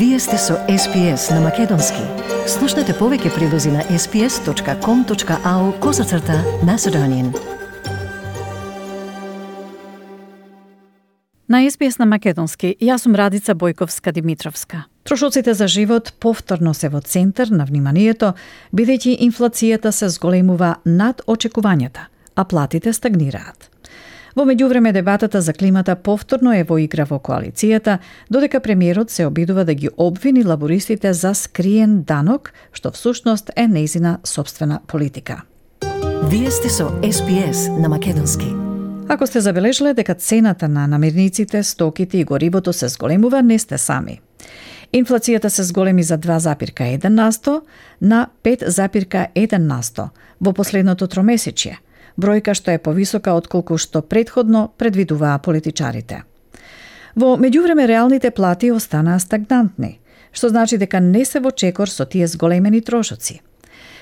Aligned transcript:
Вие 0.00 0.18
сте 0.18 0.38
со 0.38 0.54
SPS 0.68 1.34
на 1.34 1.40
Македонски. 1.40 2.00
Слушнете 2.48 2.94
повеќе 2.96 3.34
прилози 3.34 3.68
на 3.68 3.82
sps.com.au 3.84 5.64
козацрта 5.80 6.38
на 6.64 6.78
Седонин. 6.78 7.34
На 11.48 11.60
SPS 11.68 11.98
на 11.98 12.06
Македонски, 12.06 12.76
јас 12.80 13.04
сум 13.04 13.14
Радица 13.14 13.52
Бојковска 13.54 14.12
Димитровска. 14.12 14.86
Трошоците 15.04 15.54
за 15.54 15.68
живот 15.68 16.14
повторно 16.20 16.74
се 16.74 16.88
во 16.88 17.00
центар 17.00 17.52
на 17.52 17.68
вниманието, 17.68 18.32
бидејќи 18.72 19.20
инфлацијата 19.20 19.92
се 19.92 20.08
зголемува 20.08 20.78
над 20.86 21.20
очекувањата, 21.26 22.08
а 22.34 22.44
платите 22.44 22.92
стагнираат. 22.92 23.69
Во 24.36 24.44
меѓувреме 24.46 24.92
дебатата 24.92 25.40
за 25.42 25.52
климата 25.52 25.96
повторно 25.96 26.52
е 26.54 26.62
во 26.62 26.78
игра 26.78 27.04
во 27.04 27.18
коалицијата, 27.18 27.98
додека 28.30 28.60
премиерот 28.60 29.10
се 29.10 29.26
обидува 29.26 29.64
да 29.64 29.74
ги 29.74 29.90
обвини 29.96 30.44
лабористите 30.44 31.12
за 31.12 31.34
скриен 31.34 32.02
данок, 32.02 32.52
што 32.72 32.92
всушност 32.94 33.50
е 33.56 33.66
нејзина 33.66 34.18
собствена 34.24 34.80
политика. 34.86 35.42
Вие 36.30 36.50
сте 36.50 36.70
со 36.70 36.92
SPS 37.02 37.68
на 37.80 37.88
Македонски. 37.88 38.54
Ако 39.08 39.26
сте 39.26 39.40
забележале 39.40 39.94
дека 39.94 40.14
цената 40.14 40.68
на 40.68 40.86
намирниците, 40.86 41.62
стоките 41.62 42.18
и 42.18 42.24
горивото 42.24 42.72
се 42.72 42.88
зголемува, 42.88 43.42
не 43.42 43.58
сте 43.58 43.78
сами. 43.78 44.20
Инфлацијата 44.94 45.48
се 45.48 45.62
зголеми 45.62 46.02
за 46.02 46.18
2,1 46.18 47.08
насто 47.08 47.62
на 48.00 48.28
5,1 48.44 49.58
насто 49.58 50.10
во 50.40 50.52
последното 50.52 51.06
тромесечје– 51.06 51.78
бројка 52.20 52.54
што 52.54 52.70
е 52.70 52.78
повисока 52.78 53.32
отколку 53.34 53.78
што 53.78 54.02
предходно 54.02 54.68
предвидуваа 54.76 55.38
политичарите. 55.38 56.22
Во 57.16 57.36
меѓувреме 57.36 57.86
реалните 57.86 58.30
плати 58.30 58.70
останаа 58.70 59.18
стагнантни, 59.18 59.98
што 60.32 60.48
значи 60.48 60.78
дека 60.78 61.00
не 61.00 61.24
се 61.24 61.40
во 61.40 61.50
чекор 61.50 61.90
со 61.90 62.06
тие 62.06 62.26
зголемени 62.26 62.80
трошоци. 62.80 63.40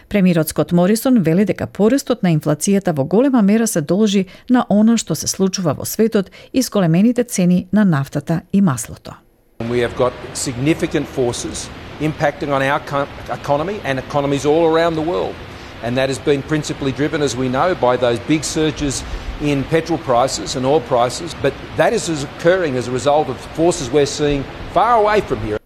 Премирот 0.09 0.49
Скот 0.49 0.73
Морисон 0.73 1.23
вели 1.23 1.45
дека 1.45 1.67
порестот 1.67 2.23
на 2.23 2.33
инфлацијата 2.33 2.93
во 2.97 3.05
голема 3.05 3.43
мера 3.43 3.67
се 3.67 3.81
должи 3.81 4.27
на 4.49 4.65
она 4.69 4.97
што 4.97 5.15
се 5.15 5.29
случува 5.29 5.75
во 5.75 5.85
светот 5.85 6.31
и 6.53 6.63
зголемените 6.63 7.25
цени 7.25 7.69
на 7.73 7.85
нафтата 7.85 8.41
и 8.53 8.61
маслото. 8.61 9.13
We 9.61 9.81
have 9.81 9.97
got 9.97 10.13
significant 10.35 11.07
forces 11.07 11.69
impacting 12.01 12.53
on 12.53 12.63
our 12.63 12.81
economy 13.29 13.81
and 13.85 13.99
economies 13.99 14.47
all 14.47 14.65
around 14.67 14.95
the 14.95 15.03
world 15.03 15.35
and 15.83 15.97
that 15.97 16.09
has 16.09 16.19
been 16.19 16.43
principally 16.43 16.93
driven, 16.93 17.23
as 17.23 17.37
we 17.37 17.49
know, 17.49 17.75
by 17.75 17.97
those 17.97 18.19
big 18.29 18.43
surges 18.45 19.05
in 19.41 19.65
petrol 19.65 19.99
prices 19.99 20.57
and 20.57 20.67
oil 20.67 20.81
prices. 20.81 21.35
But 21.43 21.53
that 21.77 21.93
is 21.93 22.25
occurring 22.25 22.77
as 22.77 22.89
a 22.89 22.93
result 22.93 23.29
of 23.29 23.37
forces 23.61 23.91
we're 23.91 24.07
seeing 24.07 24.43
far 24.73 24.93
away 25.03 25.21
from 25.21 25.39
here. 25.47 25.59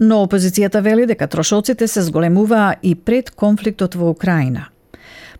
Но 0.00 0.22
опозицијата 0.22 0.80
вели 0.80 1.06
дека 1.06 1.26
трошоците 1.26 1.88
се 1.88 2.02
зголемуваа 2.02 2.74
и 2.82 2.94
пред 2.94 3.30
конфликтот 3.30 3.94
во 3.94 4.10
Украина. 4.10 4.68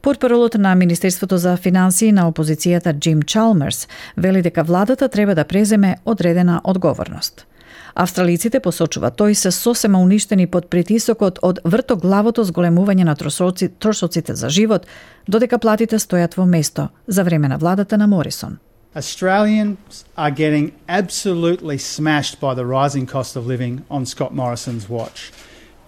Портпаролот 0.03 0.55
на 0.55 0.75
Министерството 0.75 1.39
за 1.39 1.57
финансии 1.57 2.13
на 2.13 2.33
опозицијата 2.33 2.99
Джим 2.99 3.23
Чалмерс 3.23 3.89
вели 4.17 4.43
дека 4.43 4.65
владата 4.65 5.09
треба 5.09 5.35
да 5.35 5.45
преземе 5.45 5.97
одредена 6.05 6.61
одговорност. 6.65 7.47
Австралиците 7.95 8.61
посочува 8.61 9.11
тој 9.11 9.35
се 9.35 9.51
сосема 9.51 9.99
уништени 9.99 10.47
под 10.47 10.71
притисокот 10.71 11.39
од 11.43 11.59
вртоглавото 11.65 12.45
зголемување 12.45 13.05
на 13.05 13.15
трошоци, 13.15 13.69
трошоците 13.69 14.35
за 14.35 14.49
живот, 14.49 14.87
додека 15.29 15.59
платите 15.59 15.99
стојат 15.99 16.37
во 16.37 16.47
место 16.47 16.89
за 17.07 17.25
време 17.25 17.49
на 17.49 17.59
владата 17.59 17.99
на 17.99 18.07
Морисон. 18.07 18.59
Australians 18.95 20.05
are 20.17 20.31
getting 20.31 20.73
absolutely 20.89 21.79
smashed 21.79 22.41
by 22.41 22.55
the 22.55 22.65
rising 22.65 23.07
cost 23.07 23.37
of 23.37 23.47
living 23.47 23.85
on 23.91 24.07
Scott 24.07 24.35
Morrison's 24.35 24.89
watch. 24.89 25.31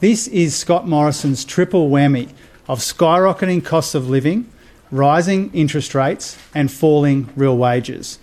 This 0.01 0.29
is 0.29 0.55
Scott 0.55 0.87
Morrison's 0.87 1.45
triple 1.45 1.91
whammy 1.91 2.29
of 2.69 2.79
skyrocketing 2.81 3.65
costs 3.65 3.95
of 3.95 4.09
living, 4.09 4.47
rising 4.91 5.51
interest 5.53 5.95
rates, 5.95 6.37
and 6.55 6.71
falling 6.71 7.29
real 7.37 7.57
wages. 7.57 8.19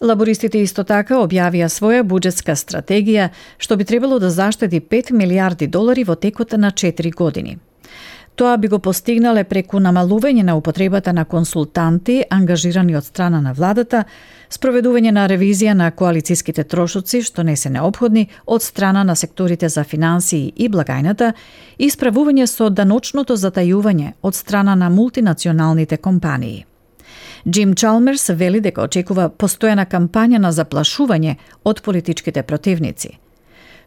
Лабористите 0.00 0.60
исто 0.60 0.82
така 0.84 1.22
објавија 1.24 1.70
своја 1.72 2.02
буџетска 2.04 2.52
стратегија 2.52 3.30
што 3.56 3.76
би 3.80 3.84
требало 3.88 4.18
да 4.20 4.28
заштеди 4.30 4.80
5 4.80 5.12
милиарди 5.12 5.66
долари 5.66 6.04
во 6.04 6.14
текот 6.14 6.52
на 6.52 6.70
4 6.70 7.14
години. 7.16 7.58
Тоа 8.36 8.58
би 8.58 8.68
го 8.68 8.78
постигнале 8.78 9.44
преку 9.44 9.80
намалување 9.80 10.42
на 10.42 10.56
употребата 10.56 11.12
на 11.12 11.24
консултанти 11.24 12.18
ангажирани 12.30 12.96
од 12.96 13.04
страна 13.04 13.40
на 13.40 13.54
владата, 13.56 14.04
спроведување 14.52 15.14
на 15.16 15.24
ревизија 15.32 15.72
на 15.72 15.90
коалициските 15.90 16.64
трошоци 16.64 17.22
што 17.22 17.42
не 17.42 17.56
се 17.56 17.70
необходни 17.70 18.28
од 18.46 18.62
страна 18.62 19.04
на 19.04 19.16
секторите 19.16 19.68
за 19.68 19.84
финансии 19.84 20.52
и 20.56 20.68
благајната 20.68 21.32
и 21.78 21.88
справување 21.88 22.46
со 22.46 22.68
даночното 22.68 23.36
затајување 23.36 24.12
од 24.22 24.34
страна 24.34 24.74
на 24.76 24.90
мултинационалните 24.90 25.96
компании. 25.96 26.66
Джим 27.48 27.74
Чалмерс 27.74 28.28
вели 28.28 28.60
дека 28.60 28.82
очекува 28.82 29.28
постојана 29.30 29.84
кампања 29.86 30.40
на 30.42 30.50
заплашување 30.52 31.36
од 31.64 31.82
политичките 31.82 32.42
противници. 32.42 33.12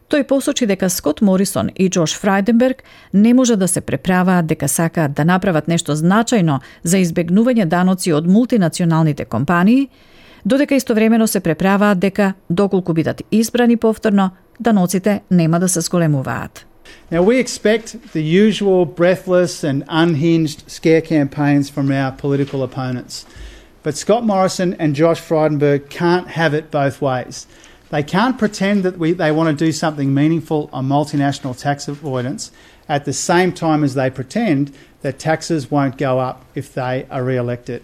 Тој 0.08 0.24
посочи 0.26 0.66
дека 0.66 0.88
Скот 0.88 1.20
Морисон 1.20 1.68
и 1.76 1.90
Джош 1.90 2.16
Фрайденберг 2.18 2.82
не 3.12 3.34
може 3.34 3.56
да 3.56 3.68
се 3.68 3.80
преправаат 3.80 4.46
дека 4.46 4.68
сакаат 4.68 5.12
да 5.12 5.24
направат 5.24 5.68
нешто 5.68 5.92
значајно 5.92 6.58
за 6.82 6.98
избегнување 6.98 7.64
даноци 7.64 8.12
од 8.12 8.26
мултинационалните 8.26 9.24
компании, 9.24 9.88
додека 10.44 10.74
истовремено 10.74 11.26
се 11.26 11.40
преправаат 11.40 11.98
дека, 11.98 12.32
доколку 12.50 12.92
бидат 12.92 13.22
избрани 13.30 13.76
повторно, 13.76 14.30
даноците 14.60 15.20
нема 15.30 15.60
да 15.60 15.68
се 15.68 15.80
зголемуваат. 15.80 16.66
Now, 17.12 17.22
we 17.22 17.38
expect 17.38 18.12
the 18.12 18.22
usual 18.22 18.84
breathless 18.84 19.64
and 19.64 19.84
unhinged 19.88 20.64
scare 20.66 21.02
campaigns 21.02 21.70
from 21.70 21.90
our 21.90 22.12
political 22.12 22.62
opponents. 22.62 23.26
But 23.83 23.95
Scott 23.95 24.25
Morrison 24.25 24.75
and 24.79 24.95
Josh 24.95 25.21
Frydenberg 25.21 25.89
can't 25.89 26.27
have 26.29 26.53
it 26.53 26.71
both 26.71 27.01
ways. 27.01 27.47
They 27.91 28.03
can't 28.03 28.37
pretend 28.37 28.83
that 28.83 28.97
we, 28.97 29.13
they 29.13 29.31
want 29.31 29.57
to 29.57 29.65
do 29.65 29.71
something 29.71 30.13
meaningful 30.13 30.69
on 30.73 30.87
multinational 30.87 31.55
tax 31.57 31.87
avoidance 31.87 32.51
at 32.89 33.05
the 33.05 33.13
same 33.13 33.51
time 33.51 33.83
as 33.83 33.93
they 33.93 34.09
pretend 34.09 34.71
that 35.01 35.19
taxes 35.19 35.69
won't 35.69 35.97
go 35.97 36.19
up 36.19 36.43
if 36.55 36.73
they 36.73 37.05
are 37.11 37.23
re-elected. 37.23 37.81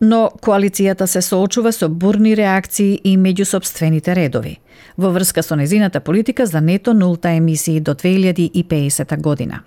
Но 0.00 0.30
коалицијата 0.40 1.06
се 1.06 1.22
соочува 1.22 1.72
со 1.72 1.88
бурни 1.88 2.34
реакции 2.36 3.00
и 3.04 3.16
меѓу 3.18 3.44
собствените 3.44 4.14
редови 4.14 4.58
во 4.98 5.10
врска 5.10 5.42
со 5.42 5.56
незината 5.56 6.00
политика 6.00 6.46
за 6.46 6.60
нето 6.60 6.94
нулта 6.94 7.30
емисии 7.30 7.80
до 7.80 7.94
2050 7.94 9.20
година. 9.20 9.62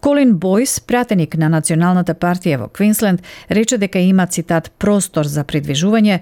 Колин 0.00 0.36
Бойс, 0.38 0.80
пратеник 0.80 1.34
на 1.36 1.48
Националната 1.48 2.14
партија 2.14 2.60
во 2.60 2.68
Квинсленд, 2.68 3.22
рече 3.50 3.78
дека 3.78 3.98
има 3.98 4.26
цитат 4.26 4.70
простор 4.78 5.26
за 5.26 5.42
придвижување, 5.44 6.20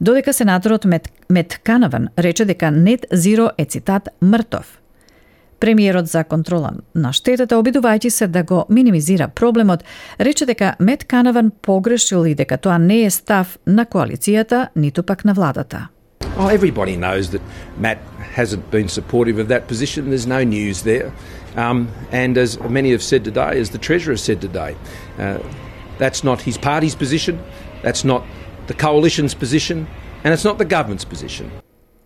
додека 0.00 0.32
сенаторот 0.32 0.84
Мет, 0.84 1.10
Мет 1.28 1.58
Канаван 1.62 2.08
рече 2.18 2.44
дека 2.44 2.70
нет 2.70 3.06
зиро 3.12 3.50
е 3.58 3.64
цитат 3.64 4.08
мртов. 4.22 4.80
Премиерот 5.60 6.06
за 6.06 6.24
контрола 6.24 6.72
на 6.94 7.12
штетата, 7.12 7.58
обидувајќи 7.58 8.08
се 8.08 8.26
да 8.26 8.42
го 8.42 8.64
минимизира 8.70 9.28
проблемот, 9.28 9.84
рече 10.20 10.46
дека 10.46 10.76
Мет 10.80 11.04
Канаван 11.04 11.50
погрешил 11.50 12.24
и 12.26 12.34
дека 12.34 12.56
тоа 12.56 12.78
не 12.78 13.02
е 13.04 13.10
став 13.10 13.58
на 13.66 13.84
коалицијата, 13.84 14.68
ниту 14.76 15.02
пак 15.02 15.24
на 15.24 15.34
владата. 15.34 15.88
Oh, 16.38 16.46
everybody 16.46 16.96
knows 16.96 17.30
that 17.30 17.42
Matt 17.78 17.98
hasn't 18.20 18.70
been 18.70 18.88
supportive 18.88 19.40
of 19.40 19.48
that 19.48 19.66
position. 19.66 20.10
There's 20.10 20.24
no 20.24 20.44
news 20.44 20.84
there. 20.84 21.12
Um, 21.56 21.92
and 22.12 22.38
as 22.38 22.60
many 22.60 22.92
have 22.92 23.02
said 23.02 23.24
today, 23.24 23.58
as 23.58 23.70
the 23.70 23.78
Treasurer 23.78 24.16
said 24.16 24.40
today, 24.40 24.76
uh, 25.18 25.40
that's 25.98 26.22
not 26.22 26.40
his 26.40 26.56
party's 26.56 26.94
position, 26.94 27.42
that's 27.82 28.04
not 28.04 28.24
the 28.68 28.74
coalition's 28.74 29.34
position, 29.34 29.88
and 30.22 30.32
it's 30.32 30.44
not 30.44 30.58
the 30.58 30.64
government's 30.64 31.04
position. 31.04 31.50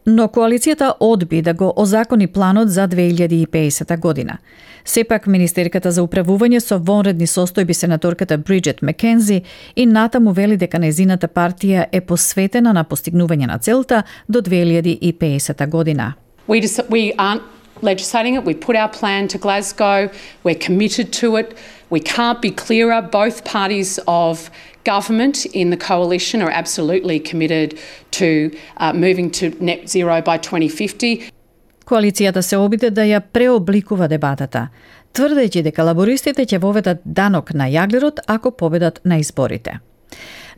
Но 0.06 0.26
коалицијата 0.28 0.94
одби 1.00 1.42
да 1.42 1.54
го 1.54 1.72
озакони 1.76 2.26
планот 2.26 2.70
за 2.70 2.88
2050 2.88 3.98
година. 3.98 4.38
Сепак, 4.84 5.26
Министерката 5.26 5.92
за 5.92 6.02
управување 6.02 6.58
со 6.58 6.78
вонредни 6.78 7.26
состојби 7.26 7.72
сенаторката 7.72 8.38
Бриджет 8.38 8.82
Маккензи 8.82 9.42
и 9.76 9.86
натаму 9.86 10.32
вели 10.32 10.56
дека 10.56 10.78
незината 10.78 11.28
партија 11.28 11.86
е 11.92 12.00
посветена 12.00 12.72
на 12.72 12.84
постигнување 12.84 13.46
на 13.46 13.58
целта 13.58 14.02
до 14.28 14.42
2050 14.42 15.68
година. 15.68 16.14
We, 16.48 16.60
just, 16.60 16.90
we 16.90 17.14
aren't 17.16 17.42
legislating 17.82 18.34
it. 18.34 18.44
We 18.44 18.54
put 18.54 18.74
our 18.74 18.88
plan 18.88 19.28
to 19.28 19.38
Glasgow. 19.38 20.10
We're 20.42 20.58
committed 20.66 21.12
to 21.20 21.36
it. 21.36 21.54
We 21.90 22.00
can't 22.00 22.40
be 22.42 22.50
clearer. 22.50 23.02
Both 23.02 23.44
parties 23.44 24.00
of 24.08 24.50
government 24.84 25.46
in 25.52 25.70
the 25.70 25.76
coalition 25.76 26.42
are 26.42 26.50
absolutely 26.50 27.18
committed 27.20 27.78
to 28.10 28.50
uh, 28.76 28.92
moving 28.92 29.30
to 29.30 29.52
net 29.60 29.88
zero 29.88 30.20
by 30.20 30.38
2050. 30.38 31.30
Коалицијата 31.86 32.42
се 32.42 32.56
обиде 32.56 32.90
да 32.90 33.02
ја 33.02 33.20
преобликува 33.20 34.08
дебатата, 34.08 34.68
тврдејќи 35.14 35.62
дека 35.62 35.84
лабористите 35.84 36.46
ќе 36.46 36.60
воведат 36.62 37.02
данок 37.04 37.54
на 37.54 37.66
јаглерот 37.68 38.22
ако 38.26 38.50
победат 38.50 39.00
на 39.04 39.18
изборите. 39.18 39.80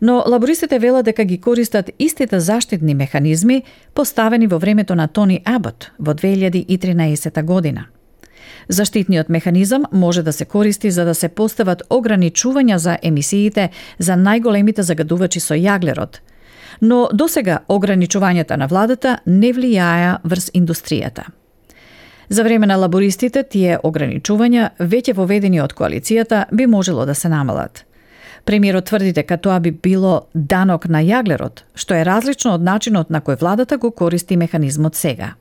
Но 0.01 0.23
лабористите 0.27 0.79
велат 0.79 1.05
дека 1.05 1.25
ги 1.25 1.41
користат 1.41 1.91
истите 1.99 2.41
заштитни 2.41 2.95
механизми 2.95 3.63
поставени 3.95 4.47
во 4.47 4.59
времето 4.59 4.95
на 4.95 5.09
Тони 5.09 5.43
Абот 5.45 5.91
во 5.99 6.15
2013 6.15 7.43
година. 7.43 7.87
Заштитниот 8.69 9.29
механизам 9.29 9.85
може 9.93 10.23
да 10.23 10.33
се 10.33 10.45
користи 10.45 10.91
за 10.91 11.05
да 11.05 11.15
се 11.15 11.29
постават 11.29 11.83
ограничувања 11.91 12.77
за 12.77 12.99
емисиите 13.03 13.71
за 13.99 14.13
најголемите 14.13 14.81
загадувачи 14.81 15.41
со 15.41 15.55
јаглерод, 15.55 16.21
но 16.81 17.09
досега 17.13 17.59
ограничувањата 17.69 18.57
на 18.57 18.67
владата 18.67 19.19
не 19.27 19.53
влијаја 19.53 20.19
врз 20.25 20.51
индустријата. 20.55 21.25
За 22.29 22.43
време 22.43 22.67
на 22.67 22.77
лабористите 22.77 23.43
тие 23.43 23.79
ограничувања, 23.85 24.71
веќе 24.79 25.15
воведени 25.15 25.61
од 25.61 25.75
коалицијата, 25.75 26.45
би 26.53 26.67
можело 26.67 27.05
да 27.07 27.15
се 27.15 27.29
намалат. 27.29 27.85
Премиерот 28.45 28.85
тврди 28.85 29.13
дека 29.13 29.37
тоа 29.37 29.61
би 29.61 29.71
било 29.71 30.27
данок 30.35 30.89
на 30.89 31.01
јаглерод, 31.05 31.65
што 31.75 31.95
е 31.95 32.05
различно 32.05 32.55
од 32.55 32.65
начинот 32.65 33.11
на 33.11 33.21
кој 33.21 33.41
владата 33.41 33.77
го 33.77 33.91
користи 33.91 34.37
механизмот 34.37 34.97
сега. 34.97 35.35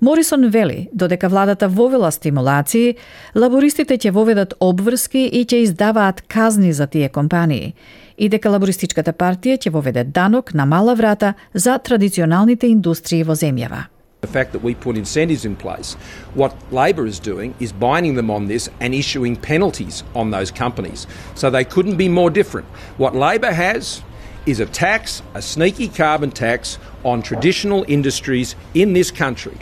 Морисон 0.00 0.48
вели, 0.48 0.88
додека 0.92 1.28
владата 1.28 1.68
вовела 1.68 2.10
стимулации, 2.10 2.96
лабористите 3.34 3.98
ќе 3.98 4.10
воведат 4.10 4.54
обврски 4.60 5.26
и 5.26 5.44
ќе 5.44 5.62
издаваат 5.66 6.22
казни 6.28 6.72
за 6.72 6.86
тие 6.86 7.08
компании, 7.08 7.74
и 8.18 8.28
дека 8.28 8.50
лабористичката 8.50 9.12
партија 9.12 9.58
ќе 9.58 9.70
воведе 9.70 10.04
данок 10.04 10.54
на 10.54 10.66
мала 10.66 10.94
врата 10.94 11.34
за 11.54 11.78
традиционалните 11.78 12.66
индустрии 12.66 13.22
во 13.22 13.34
земјава. 13.34 13.86
The 14.20 14.26
fact 14.26 14.52
that 14.52 14.64
we 14.64 14.74
put 14.74 14.96
incentives 14.96 15.44
in 15.44 15.54
place, 15.54 15.96
what 16.34 16.52
Labor 16.72 17.06
is 17.06 17.20
doing 17.20 17.54
is 17.60 17.72
binding 17.72 18.16
them 18.16 18.30
on 18.30 18.48
this 18.48 18.68
and 18.80 18.92
issuing 18.92 19.36
penalties 19.36 20.02
on 20.14 20.32
those 20.32 20.50
companies. 20.50 21.06
So 21.36 21.50
they 21.50 21.64
couldn't 21.64 21.96
be 21.96 22.08
more 22.08 22.30
different. 22.30 22.66
What 22.96 23.14
Labor 23.14 23.52
has 23.52 24.02
is 24.46 24.60
a 24.60 24.66
tax, 24.66 25.22
a 25.34 25.42
sneaky 25.42 25.88
carbon 25.88 26.30
tax 26.30 26.78
on 27.04 27.22
traditional 27.22 27.84
industries 27.88 28.56
in 28.74 28.92
this 28.92 29.10
country. 29.10 29.56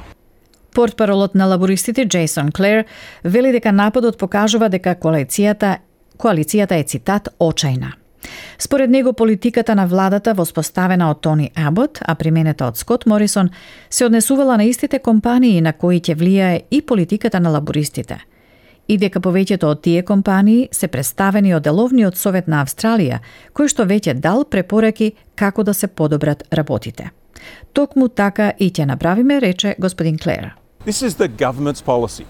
Портпаролот 0.74 1.34
на 1.34 1.46
лабористите 1.46 2.04
Джейсон 2.04 2.52
Клер 2.52 2.84
вели 3.24 3.52
дека 3.52 3.72
нападот 3.72 4.18
покажува 4.18 4.68
дека 4.68 4.94
коалицијата 4.94 5.76
коалицијата 6.18 6.80
е 6.80 6.84
цитат 6.84 7.28
очајна. 7.40 7.92
Според 8.58 8.90
него 8.90 9.12
политиката 9.12 9.74
на 9.74 9.86
владата 9.86 10.34
воспоставена 10.34 11.10
од 11.10 11.20
Тони 11.20 11.50
Абот, 11.54 11.98
а 12.02 12.14
применета 12.14 12.66
од 12.66 12.76
Скот 12.76 13.06
Морисон, 13.06 13.50
се 13.90 14.04
однесувала 14.04 14.56
на 14.56 14.64
истите 14.64 14.98
компании 14.98 15.60
на 15.60 15.72
кои 15.72 16.00
ќе 16.00 16.16
влијае 16.16 16.62
и 16.70 16.82
политиката 16.82 17.40
на 17.40 17.50
лабористите– 17.50 18.24
и 18.88 18.98
дека 18.98 19.20
повеќето 19.20 19.70
од 19.70 19.82
тие 19.82 20.02
компании 20.02 20.68
се 20.72 20.88
представени 20.88 21.54
од 21.54 21.62
Деловниот 21.66 22.16
совет 22.16 22.48
на 22.48 22.62
Австралија, 22.64 23.18
кој 23.54 23.68
што 23.68 23.84
веќе 23.84 24.14
дал 24.14 24.44
препораки 24.44 25.12
како 25.34 25.62
да 25.62 25.74
се 25.74 25.86
подобрат 25.86 26.44
работите. 26.52 27.10
Токму 27.72 28.08
така 28.08 28.52
и 28.58 28.70
ќе 28.70 28.86
направиме, 28.86 29.40
рече 29.40 29.74
господин 29.78 30.18
Клер. 30.18 30.54
This 30.86 31.02
is 31.02 31.16
the 31.16 31.28
government's 31.28 31.82
policy, 31.82 32.26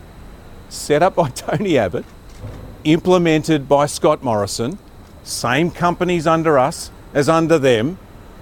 set 0.68 1.02
up 1.02 1.14
by 1.16 1.28
Tony 1.30 1.78
Abbott, 1.78 2.04
implemented 2.84 3.68
by 3.68 3.86
Scott 3.86 4.22
Morrison, 4.22 4.78
same 5.24 5.70
companies 5.70 6.26
under 6.26 6.58
us 6.58 6.90
as 7.14 7.28
under 7.28 7.58
them. 7.58 7.98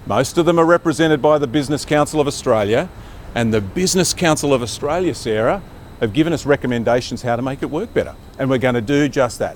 Most 0.07 0.37
of 0.37 0.45
them 0.45 0.59
are 0.59 0.65
represented 0.65 1.21
by 1.21 1.39
the 1.39 1.47
Business 1.47 1.83
Council 1.85 2.19
of 2.21 2.27
Australia, 2.27 2.87
and 3.35 3.53
the 3.53 3.61
Business 3.61 4.13
Council 4.13 4.53
of 4.53 4.61
Australia, 4.61 5.13
Sarah, 5.13 5.61
have 6.01 6.13
given 6.13 6.33
us 6.33 6.45
recommendations 6.45 7.21
how 7.21 7.35
to 7.35 7.41
make 7.41 7.61
it 7.61 7.69
work 7.69 7.93
better. 7.93 8.15
And 8.39 8.49
we're 8.49 8.63
going 8.67 8.75
to 8.75 8.81
do 8.81 9.09
just 9.09 9.39
that. 9.39 9.55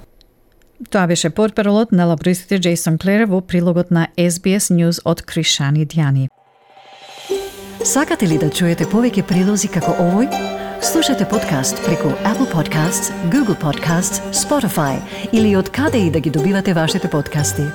Тоа 0.90 1.08
беше 1.08 1.30
портпаролот 1.30 1.92
на 1.92 2.06
лабористите 2.06 2.58
Джейсон 2.58 2.98
Клер 2.98 3.26
во 3.26 3.42
прилогот 3.42 3.92
на 3.92 4.08
SBS 4.18 4.72
News 4.72 5.02
од 5.06 5.22
Кришани 5.22 5.86
Дјани. 5.86 6.28
Сакате 7.84 8.28
ли 8.28 8.38
да 8.38 8.50
чуете 8.50 8.86
повеќе 8.86 9.24
прилози 9.28 9.68
како 9.68 9.92
овој? 9.92 10.32
Слушате 10.82 11.28
подкаст 11.28 11.84
преку 11.86 12.16
Apple 12.24 12.48
Podcasts, 12.48 13.12
Google 13.32 13.60
Podcasts, 13.60 14.24
Spotify 14.32 15.02
или 15.34 15.56
од 15.56 15.70
каде 15.70 16.08
и 16.08 16.12
да 16.12 16.20
ги 16.20 16.30
добивате 16.30 16.74
вашите 16.74 17.10
подкасти. 17.10 17.68